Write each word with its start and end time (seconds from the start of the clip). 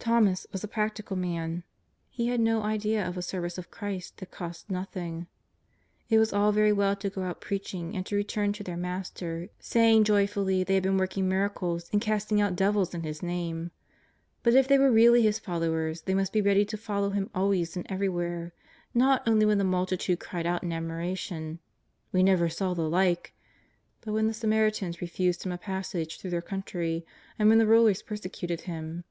TJiomas 0.00 0.44
was 0.50 0.64
a 0.64 0.66
practical 0.66 1.14
man. 1.16 1.62
He 2.10 2.26
had 2.26 2.40
no 2.40 2.62
idea 2.64 3.06
of 3.06 3.16
a 3.16 3.22
service 3.22 3.58
of 3.58 3.70
Christ 3.70 4.16
that 4.16 4.32
costs 4.32 4.68
nothing. 4.68 5.28
It 6.08 6.18
was 6.18 6.32
all 6.32 6.50
very 6.50 6.72
well 6.72 6.96
to 6.96 7.08
go 7.08 7.22
out 7.22 7.40
preaching 7.40 7.94
and 7.94 8.04
to 8.06 8.16
return 8.16 8.52
to 8.54 8.64
their 8.64 8.76
Master 8.76 9.50
saying 9.60 10.02
joyfully 10.02 10.64
they 10.64 10.74
had 10.74 10.82
been 10.82 10.98
working 10.98 11.28
miracles 11.28 11.88
and 11.92 12.00
cast 12.02 12.32
ing 12.32 12.40
out 12.40 12.56
devils 12.56 12.92
in 12.92 13.04
His 13.04 13.20
l^ame; 13.20 13.70
but 14.42 14.54
if 14.56 14.66
they 14.66 14.78
were 14.78 14.90
really 14.90 15.22
His 15.22 15.38
followers 15.38 16.02
they 16.02 16.14
must 16.14 16.32
be 16.32 16.40
ready 16.42 16.64
to 16.64 16.76
follow 16.76 17.10
Him 17.10 17.30
always 17.32 17.76
and 17.76 17.86
everywhere, 17.88 18.52
not 18.92 19.22
only 19.28 19.46
when 19.46 19.58
the 19.58 19.62
multitude 19.62 20.18
cried 20.18 20.44
out 20.44 20.64
in 20.64 20.72
admiration," 20.72 21.60
We 22.12 22.24
never 22.24 22.48
saw 22.48 22.74
the 22.74 22.88
like," 22.90 23.32
but 24.00 24.10
when 24.12 24.26
the 24.26 24.34
Samaritans 24.34 25.00
refused 25.00 25.44
Him 25.44 25.52
a 25.52 25.56
passage 25.56 26.18
through 26.18 26.30
their 26.30 26.42
country 26.42 27.06
and 27.38 27.48
when 27.48 27.58
the 27.58 27.66
rulers 27.68 28.02
persecuted 28.02 28.62
Him. 28.62 29.04